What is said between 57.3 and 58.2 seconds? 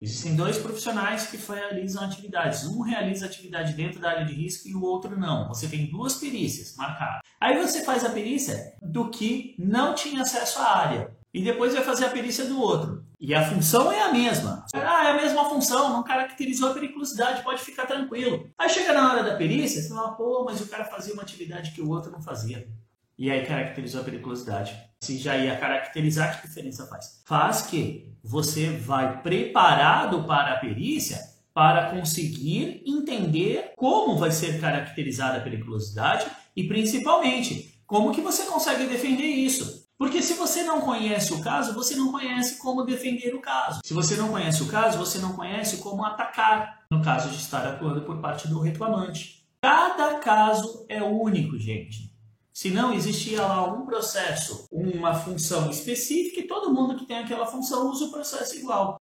função usa o